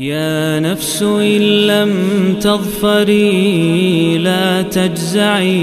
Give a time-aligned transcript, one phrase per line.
[0.00, 1.92] يا نفس إن لم
[2.40, 5.60] تظفري لا تجزعي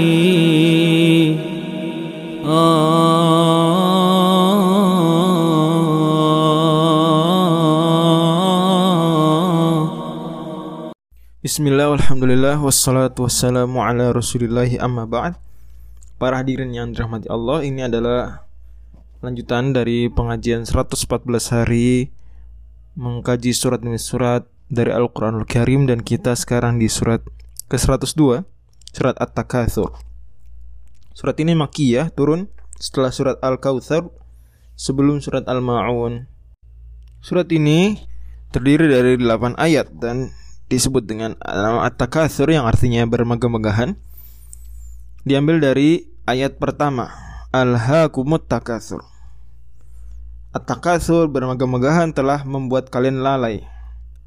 [11.38, 15.40] Bismillah, alhamdulillah, wassalatu wassalamu ala rasulillahi amma ba'd
[16.20, 18.44] Para hadirin yang dirahmati Allah Ini adalah
[19.24, 20.94] lanjutan dari pengajian 114
[21.50, 22.12] hari
[22.93, 27.25] Mengkaji surat demi surat dari Al-Quranul Karim Dan kita sekarang di surat
[27.65, 28.45] ke-102
[28.93, 29.97] Surat At-Takathur
[31.17, 34.05] Surat ini makiyah turun setelah surat Al-Kautsar
[34.77, 36.25] Sebelum surat Al-Ma'un.
[37.21, 37.97] Surat ini
[38.53, 40.33] terdiri dari 8 ayat dan
[40.69, 43.97] disebut dengan nama at-takatsur yang artinya bermegah-megahan.
[45.25, 47.13] Diambil dari ayat pertama
[47.53, 49.12] alhaakumut takatsur
[50.53, 53.65] at-takatsur bermegah-megahan telah membuat kalian lalai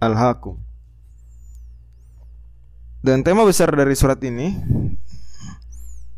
[0.02, 0.58] alhaakum
[3.06, 4.58] dan tema besar dari surat ini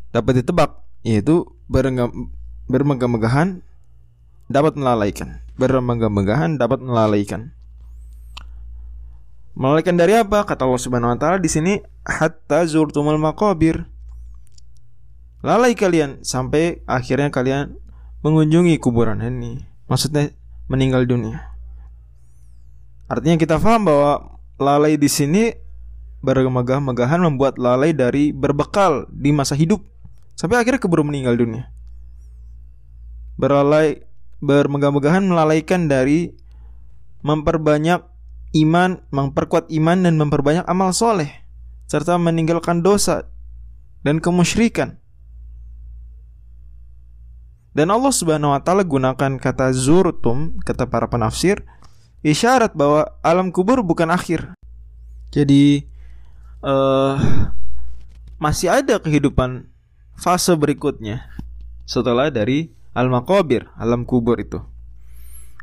[0.09, 1.45] dapat ditebak yaitu
[2.67, 3.61] bermegah-megahan
[4.49, 7.53] dapat melalaikan bermegah-megahan dapat melalaikan
[9.59, 10.47] Melalaikan dari apa?
[10.47, 13.91] Kata Allah Subhanahu wa taala di sini hatta zurtumul maqabir.
[15.43, 17.75] Lalai kalian sampai akhirnya kalian
[18.23, 19.68] mengunjungi kuburan ini.
[19.89, 20.31] Maksudnya
[20.69, 21.49] meninggal dunia.
[23.09, 25.49] Artinya kita paham bahwa lalai di sini
[26.21, 29.81] bermegah-megahan membuat lalai dari berbekal di masa hidup
[30.37, 31.73] sampai akhirnya keburu meninggal dunia.
[33.39, 34.05] Berlalai
[34.39, 36.37] bermegah-megahan melalaikan dari
[37.25, 38.05] memperbanyak
[38.61, 41.33] iman, memperkuat iman dan memperbanyak amal soleh
[41.89, 43.25] serta meninggalkan dosa
[44.05, 44.98] dan kemusyrikan.
[47.69, 51.61] Dan Allah Subhanahu wa taala gunakan kata zurtum kata para penafsir
[52.25, 54.57] isyarat bahwa alam kubur bukan akhir.
[55.29, 55.85] Jadi
[56.65, 57.15] uh,
[58.41, 59.69] masih ada kehidupan
[60.17, 61.29] fase berikutnya
[61.85, 64.59] setelah dari al-maqabir, alam kubur itu.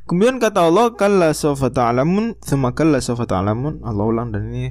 [0.06, 4.70] Kemudian kata Allah kalla sawfa ta'lamun thumma kalla sawfa ta'lamun Allah ulang dan ini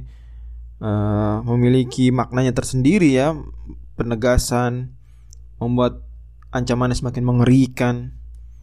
[0.80, 3.36] uh, memiliki maknanya tersendiri ya
[4.00, 4.96] penegasan
[5.60, 6.05] membuat
[6.56, 8.16] ancamannya semakin mengerikan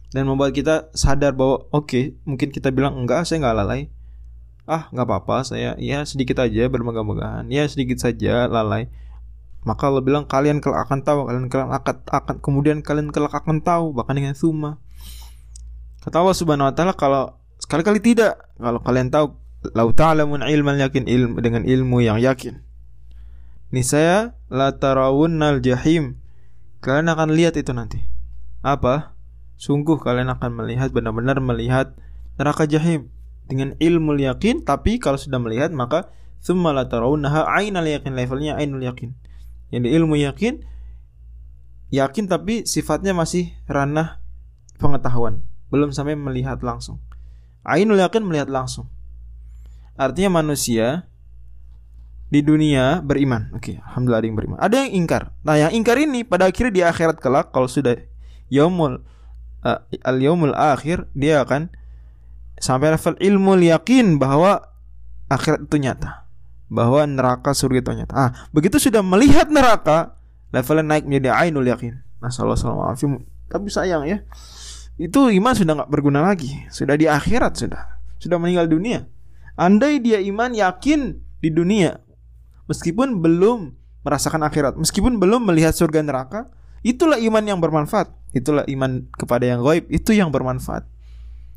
[0.09, 3.93] dan membuat kita sadar bahwa oke okay, mungkin kita bilang enggak saya nggak lalai
[4.65, 8.89] ah nggak apa-apa saya ya sedikit aja bermegah-megahan ya sedikit saja lalai
[9.63, 13.61] maka Allah bilang kalian kelak akan tahu kalian kelak akan, akan kemudian kalian kelak akan
[13.61, 14.81] tahu bahkan dengan summa
[16.03, 19.39] Kata Allah Subhanahu wa taala kalau sekali-kali tidak kalau kalian tahu
[19.71, 22.59] lau ta'lamun ilman yakin ilmu dengan ilmu yang yakin.
[23.71, 26.19] Nisaya la tarawunnal jahim.
[26.83, 28.03] Kalian akan lihat itu nanti.
[28.59, 29.15] Apa?
[29.55, 31.95] Sungguh kalian akan melihat benar-benar melihat
[32.35, 33.07] neraka jahim
[33.47, 36.11] dengan ilmu yakin tapi kalau sudah melihat maka
[36.43, 39.15] summa la tarawunnaha ainal yakin levelnya ainul yakin.
[39.71, 40.67] Yang ilmu yakin
[41.87, 44.19] yakin tapi sifatnya masih ranah
[44.75, 45.39] pengetahuan
[45.71, 46.99] belum sampai melihat langsung.
[47.63, 48.91] Ainul yakin melihat langsung.
[49.95, 51.07] Artinya manusia
[52.33, 53.53] di dunia beriman.
[53.53, 54.57] Oke, okay, alhamdulillah ada yang beriman.
[54.57, 55.23] Ada yang ingkar.
[55.45, 57.93] Nah, yang ingkar ini pada akhirnya di akhirat kelak kalau sudah
[58.49, 59.05] yaumul
[59.61, 61.69] uh, al yaumul akhir dia akan
[62.57, 64.65] sampai level ilmu yakin bahwa
[65.29, 66.25] akhirat itu nyata.
[66.73, 68.13] Bahwa neraka surga itu nyata.
[68.17, 70.17] Ah, begitu sudah melihat neraka,
[70.49, 72.01] levelnya naik menjadi ainul yakin.
[72.17, 74.25] Nah, sallallahu alaihi Tapi sayang ya,
[74.97, 79.05] itu iman sudah nggak berguna lagi, sudah di akhirat sudah, sudah meninggal dunia.
[79.53, 82.01] Andai dia iman yakin di dunia,
[82.67, 86.51] meskipun belum merasakan akhirat, meskipun belum melihat surga neraka,
[86.83, 88.11] itulah iman yang bermanfaat.
[88.33, 90.83] Itulah iman kepada yang gaib, itu yang bermanfaat.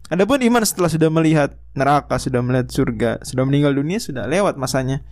[0.06, 5.03] Adapun iman setelah sudah melihat neraka, sudah melihat surga, sudah meninggal dunia, sudah lewat masanya.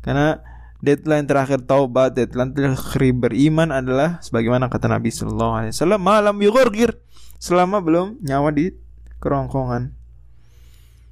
[0.00, 0.40] Karena
[0.80, 6.96] deadline terakhir taubat, deadline terakhir beriman adalah sebagaimana kata Nabi Sallallahu Alaihi Wasallam, malam yughurgir
[7.36, 8.72] selama belum nyawa di
[9.20, 9.97] kerongkongan.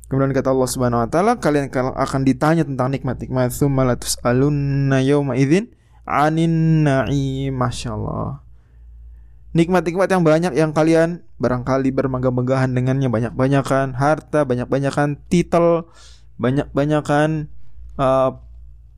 [0.07, 5.35] Kemudian kata Allah Subhanahu wa taala, kalian akan ditanya tentang nikmat-nikmat tsumma la tus'alunna yauma
[5.35, 5.67] idzin
[6.07, 7.51] 'anin na'im.
[7.51, 8.39] Masyaallah.
[9.57, 15.91] Nikmat-nikmat yang banyak yang kalian barangkali bermegah-megahan dengannya banyak-banyakan harta, banyak-banyakan titel,
[16.39, 17.51] banyak-banyakan
[17.99, 18.37] uh,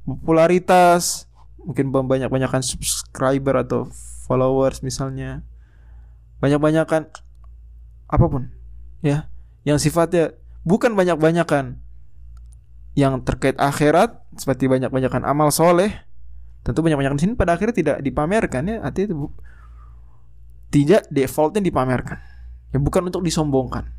[0.04, 1.28] popularitas,
[1.62, 3.88] mungkin banyak-banyakan subscriber atau
[4.28, 5.44] followers misalnya
[6.40, 7.12] banyak-banyakan
[8.08, 8.48] apa pun
[9.04, 9.28] ya
[9.68, 10.32] yang sifatnya
[10.68, 11.80] bukan banyak-banyakan
[12.92, 15.88] yang terkait akhirat seperti banyak-banyakan amal soleh
[16.60, 19.16] tentu banyak-banyakan di sini pada akhirnya tidak dipamerkan ya artinya itu
[20.68, 22.20] tidak defaultnya dipamerkan
[22.74, 23.96] ya bukan untuk disombongkan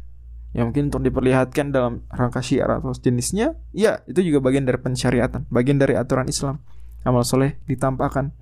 [0.50, 5.45] yang mungkin untuk diperlihatkan dalam rangka syiar atau jenisnya, ya itu juga bagian dari pensyariatan,
[5.45, 6.57] bagian dari aturan Islam.
[7.06, 8.33] Amal soleh ditampakkan.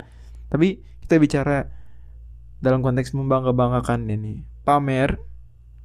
[0.47, 1.67] Tapi kita bicara
[2.63, 5.19] dalam konteks membangga-banggakan ini, pamer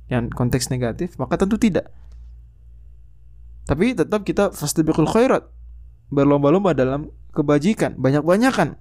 [0.06, 1.90] yang konteks negatif, maka tentu tidak.
[3.62, 5.46] Tapi tetap kita fastabiqul khairat,
[6.10, 8.76] berlomba-lomba dalam kebajikan, banyak-banyakan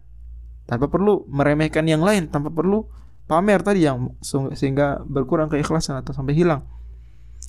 [0.65, 2.87] tanpa perlu meremehkan yang lain, tanpa perlu
[3.29, 4.11] pamer tadi yang
[4.57, 6.65] sehingga berkurang keikhlasan atau sampai hilang.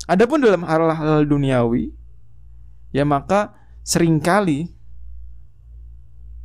[0.07, 1.93] Adapun dalam hal-hal duniawi,
[2.95, 4.71] ya maka sering kali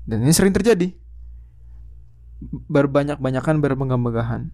[0.08, 0.96] dan ini sering terjadi
[2.72, 4.50] berbanyak-banyakan bermegah-megahan.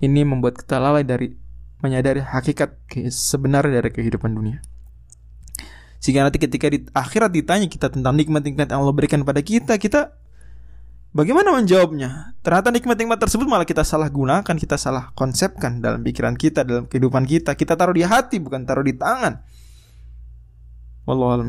[0.00, 1.32] Ini membuat kita lalai dari
[1.80, 4.60] menyadari hakikat sebenarnya dari kehidupan dunia.
[6.06, 10.14] Sehingga nanti ketika di akhirat ditanya kita tentang nikmat-nikmat yang Allah berikan pada kita, kita
[11.16, 12.36] Bagaimana menjawabnya?
[12.44, 17.24] Ternyata nikmat-nikmat tersebut malah kita salah gunakan, kita salah konsepkan dalam pikiran kita, dalam kehidupan
[17.24, 17.56] kita.
[17.56, 19.40] Kita taruh di hati, bukan taruh di tangan.
[21.08, 21.48] Wallahualam